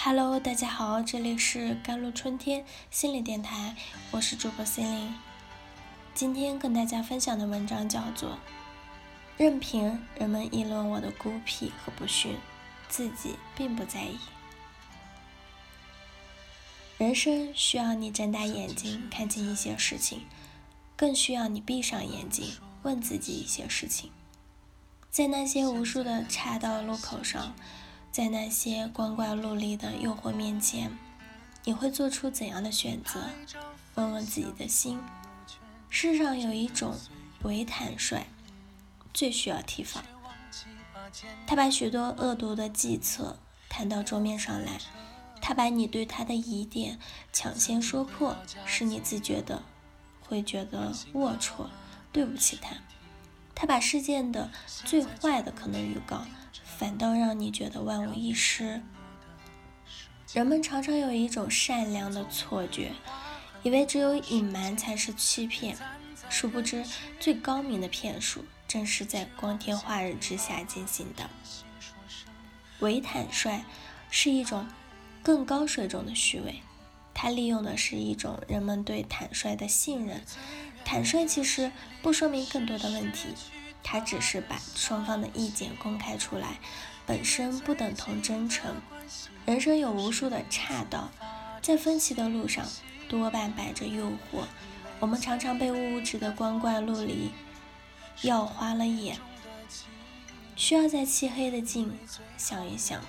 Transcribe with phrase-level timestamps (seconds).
[0.00, 3.74] Hello，大家好，这里是甘露春天心理电台，
[4.12, 5.12] 我是主播心灵。
[6.14, 8.30] 今天跟大家分享的文章叫做
[9.36, 12.36] 《任凭人们议论我的孤僻和不驯，
[12.88, 14.14] 自己并不在意》。
[16.98, 20.24] 人生需要你睁大眼睛看清一些事情，
[20.94, 22.52] 更需要你闭上眼睛
[22.84, 24.12] 问自己一些事情。
[25.10, 27.56] 在那些无数的岔道路口上。
[28.10, 30.90] 在那些光怪陆离的诱惑面前，
[31.64, 33.20] 你会做出怎样的选择？
[33.94, 34.98] 问问自己的心。
[35.88, 36.94] 世上有一种
[37.42, 38.26] 伪坦率，
[39.14, 40.02] 最需要提防。
[41.46, 43.38] 他把许多恶毒的计策
[43.68, 44.78] 摊到桌面上来，
[45.40, 46.98] 他把你对他的疑点
[47.32, 48.36] 抢先说破，
[48.66, 49.62] 使你自觉的
[50.20, 51.68] 会觉得龌龊，
[52.12, 52.76] 对不起他。
[53.60, 54.48] 他把事件的
[54.84, 56.24] 最坏的可能预告。
[56.78, 58.80] 反倒让你觉得万无一失。
[60.32, 62.92] 人们常常有一种善良的错觉，
[63.64, 65.76] 以为只有隐瞒才是欺骗，
[66.30, 66.84] 殊不知
[67.18, 71.28] 最高明的骗术正是在光天化日之下进行的。
[72.78, 73.64] 伪坦率
[74.08, 74.68] 是一种
[75.20, 76.62] 更高水准的虚伪，
[77.12, 80.22] 它利用的是一种人们对坦率的信任。
[80.88, 83.28] 坦率其实不说明更多的问题。
[83.82, 86.58] 他只是把双方的意见公开出来，
[87.04, 88.74] 本身不等同真诚。
[89.44, 91.10] 人生有无数的岔道，
[91.60, 92.64] 在分歧的路上，
[93.06, 94.46] 多半摆着诱惑。
[94.98, 97.32] 我们常常被物质的光怪陆离
[98.22, 99.18] 耀花了眼，
[100.56, 101.98] 需要在漆黑的境
[102.38, 103.02] 想一想，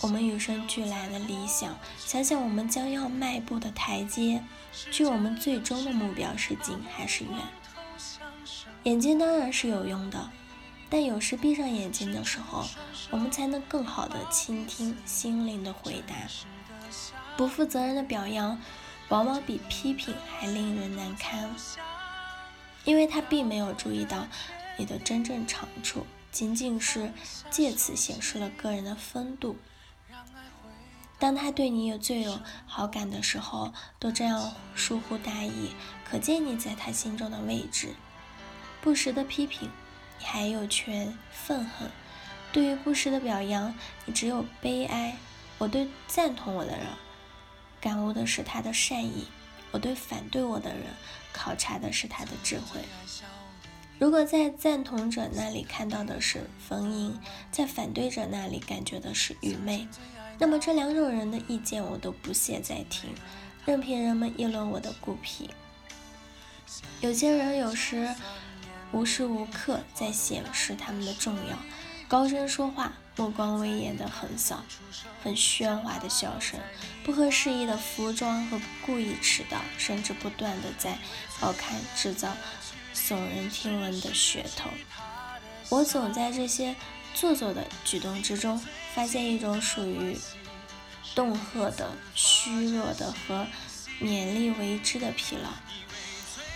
[0.00, 4.42] 我们与生俱来的理想，想想我们将要迈步的台阶，
[4.90, 7.34] 距我们最终的目标是近还是远？
[8.84, 10.30] 眼睛当然是有用的，
[10.88, 12.64] 但有时闭上眼睛的时候，
[13.10, 16.14] 我们才能更好的倾听心灵的回答。
[17.36, 18.58] 不负责任的表扬，
[19.10, 21.50] 往往比批评还令人难堪，
[22.84, 24.26] 因为他并没有注意到
[24.78, 27.12] 你的真正长处，仅仅是
[27.50, 29.56] 借此显示了个人的风度。
[31.20, 35.72] 当他对你有最有好感的时候，都这样疏忽大意，
[36.02, 37.90] 可见你在他心中的位置。
[38.80, 39.68] 不时的批评，
[40.18, 41.88] 你还有权愤恨；
[42.50, 43.74] 对于不时的表扬，
[44.06, 45.18] 你只有悲哀。
[45.58, 46.86] 我对赞同我的人，
[47.82, 49.26] 感悟的是他的善意；
[49.72, 50.86] 我对反对我的人，
[51.34, 52.80] 考察的是他的智慧。
[53.98, 57.20] 如果在赞同者那里看到的是逢迎，
[57.52, 59.86] 在反对者那里感觉的是愚昧，
[60.40, 63.14] 那么这两种人的意见我都不屑再听，
[63.64, 65.48] 任凭人们议论我的孤僻。
[67.00, 68.12] 有些人有时。
[68.92, 71.56] 无时无刻在显示他们的重要，
[72.08, 74.64] 高声说话，目光威严的横扫，
[75.22, 76.58] 很喧哗的笑声，
[77.04, 80.98] 不合时宜的服装和故意迟到，甚至不断的在
[81.38, 82.32] 报刊制造
[82.92, 84.68] 耸人听闻的噱头。
[85.68, 86.74] 我总在这些
[87.20, 88.58] 做作的举动之中，
[88.94, 90.16] 发现一种属于
[91.14, 93.46] 恫吓的、虚弱的和
[94.00, 95.50] 勉力为之的疲劳。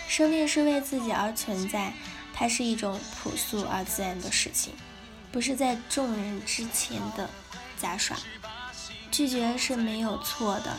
[0.08, 1.92] 生命是为自己而存在。
[2.32, 4.72] 它是一种朴素而自然的事情，
[5.30, 7.28] 不是在众人之前的
[7.76, 8.16] 杂耍。
[9.12, 10.78] 拒绝是没有错的，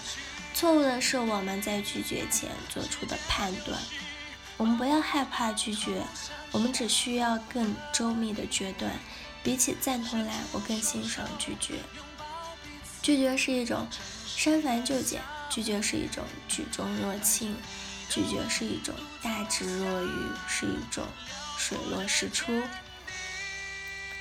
[0.55, 3.79] 错误的是我们在拒绝前做出的判断。
[4.57, 6.01] 我们不要害怕拒绝，
[6.51, 8.91] 我们只需要更周密的决断。
[9.45, 11.75] 比起赞同来，我更欣赏拒绝。
[13.03, 13.87] 拒绝是一种
[14.25, 17.55] 删繁就简，拒绝是一种举重若轻，
[18.09, 21.05] 拒绝是一种大智若愚，是一种。
[21.57, 22.61] 水落石出。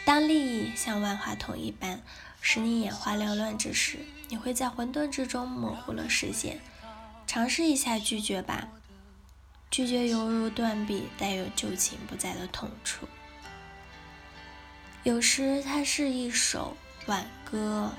[0.05, 2.01] 当利益像万花筒一般
[2.41, 3.99] 使你眼花缭乱之时，
[4.29, 6.61] 你会在混沌之中模糊了视线。
[7.27, 8.69] 尝试一下拒绝吧，
[9.71, 13.09] 拒绝犹如断臂，带有旧情不在的痛楚。
[15.05, 16.75] 有时它是一首
[17.07, 17.93] 挽歌。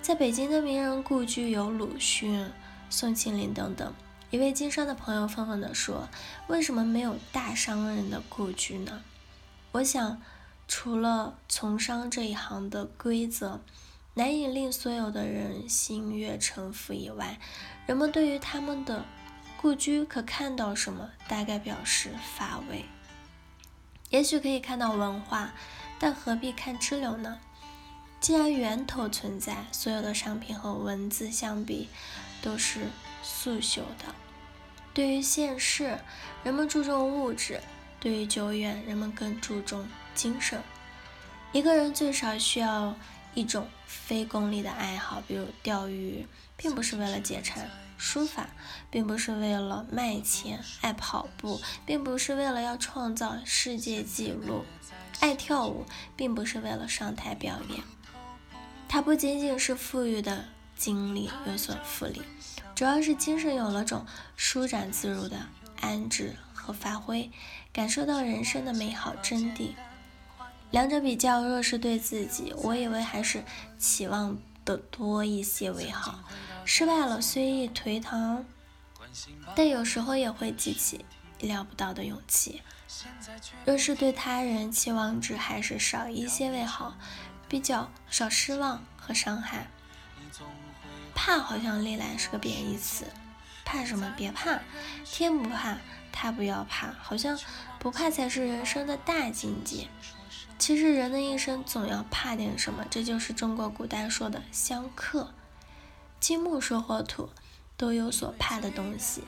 [0.00, 2.50] 在北京的名人故居有鲁迅、
[2.88, 3.92] 宋庆龄等等。
[4.30, 6.08] 一位经商的朋友愤愤地说
[6.48, 9.02] ：“为什么没有大商人的故居呢？”
[9.72, 10.22] 我想，
[10.66, 13.60] 除了从商这一行的规则
[14.14, 17.38] 难以令所有的人心悦诚服以外，
[17.84, 19.04] 人们对于他们的
[19.60, 21.10] 故居可看到什么？
[21.28, 22.86] 大概表示乏味。
[24.08, 25.52] 也许可以看到文化，
[26.00, 27.38] 但何必看支流呢？
[28.18, 31.88] 既然源头存在，所有的商品和文字相比，
[32.42, 32.88] 都是。
[33.22, 34.14] 速朽的。
[34.94, 35.98] 对于现世，
[36.42, 37.60] 人们注重物质；
[38.00, 40.58] 对于久远，人们更注重精神。
[41.52, 42.96] 一个人最少需要
[43.34, 47.64] 一种非功利的爱好，比如钓鱼，并不是为了解馋；
[47.96, 48.48] 书法，
[48.90, 54.64] 并不是为了卖钱；爱跑步，并不是为了要创造世界纪录；
[55.20, 55.86] 爱跳舞，
[56.16, 57.80] 并不是为了上台表演。
[58.88, 60.46] 它不仅仅是富裕的
[60.76, 62.22] 精力有所富利，
[62.74, 64.04] 主要是精神有了种
[64.34, 65.46] 舒展自如的
[65.80, 67.30] 安置和发挥，
[67.72, 69.74] 感受到人生的美好真谛。
[70.70, 73.44] 两者比较，若是对自己，我以为还是
[73.78, 76.20] 期望的多一些为好。
[76.64, 78.44] 失败了，虽易颓唐，
[79.56, 81.04] 但有时候也会激起
[81.40, 82.62] 意料不到的勇气。
[83.64, 86.96] 若是对他人期望值还是少一些为好，
[87.48, 89.68] 比较少失望和伤害。
[91.14, 93.06] 怕好像历来是个贬义词，
[93.64, 94.12] 怕什么？
[94.16, 94.60] 别怕，
[95.04, 95.78] 天不怕，
[96.12, 97.36] 他不要怕，好像
[97.80, 99.88] 不怕才是人生的大境界。
[100.60, 105.32] 其实人的一生总要怕点什么，这就是中国古代说的相克。
[106.20, 107.30] 金木水火土
[107.78, 109.24] 都有所怕的东西，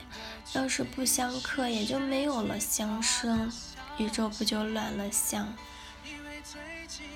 [0.52, 3.50] 要是不相克，也就没有了相生，
[3.96, 5.56] 宇宙不就乱了相？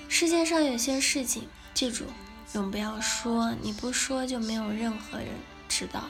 [0.09, 2.05] 世界上有些事情，记住，
[2.53, 5.27] 永不要说，你不说就没有任何人
[5.69, 6.09] 知道了。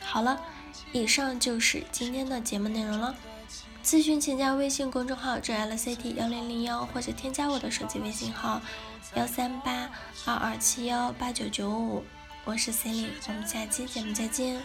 [0.00, 0.42] 好了，
[0.90, 3.14] 以上就是今天的节目内容了。
[3.88, 8.60] 咨询请加微信公众号 “jlct 幺零零幺”或者添加我的手机微信号
[9.14, 9.90] 幺三八
[10.26, 12.04] 二二七幺八九九五，
[12.44, 14.60] 我是 Celine，我们下期节目再见。